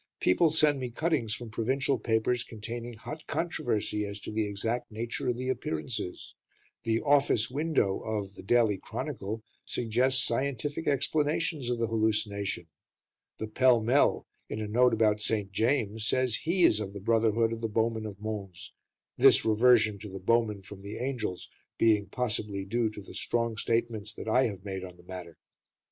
People 0.19 0.49
send 0.49 0.79
me 0.79 0.89
cuttings 0.89 1.35
from 1.35 1.51
provincial 1.51 1.99
papers 1.99 2.43
containing 2.43 2.95
hot 2.95 3.27
controversy 3.27 4.03
as 4.03 4.19
to 4.21 4.31
the 4.31 4.47
exact 4.47 4.91
nature 4.91 5.29
of 5.29 5.37
the 5.37 5.47
appearances; 5.49 6.33
the 6.85 6.99
"Office 7.01 7.51
Window" 7.51 7.99
of 7.99 8.33
The 8.33 8.41
Daily 8.41 8.79
Chronicle 8.79 9.43
suggests 9.63 10.23
scientific 10.23 10.87
explanations 10.87 11.69
of 11.69 11.77
the 11.77 11.85
hallucination; 11.85 12.65
the 13.37 13.47
Pall 13.47 13.83
Mall 13.83 14.25
in 14.49 14.59
a 14.59 14.67
note 14.67 14.95
about 14.95 15.21
St. 15.21 15.51
James 15.51 16.07
says 16.07 16.35
he 16.35 16.63
is 16.63 16.79
of 16.79 16.93
the 16.93 16.99
brotherhood 16.99 17.53
of 17.53 17.61
the 17.61 17.69
Bowmen 17.69 18.07
of 18.07 18.19
Mons 18.19 18.73
this 19.17 19.45
reversion 19.45 19.99
to 19.99 20.09
the 20.09 20.17
bowmen 20.19 20.63
from 20.63 20.81
the 20.81 20.97
angels 20.97 21.47
being 21.77 22.07
possibly 22.07 22.65
due 22.65 22.89
to 22.89 23.03
the 23.03 23.13
strong 23.13 23.55
statements 23.55 24.15
that 24.15 24.27
I 24.27 24.47
have 24.47 24.65
made 24.65 24.83
on 24.83 24.97
the 24.97 25.03
matter. 25.03 25.37